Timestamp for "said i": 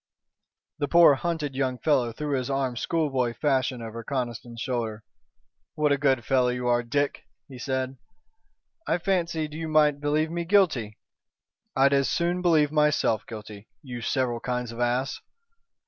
7.59-8.97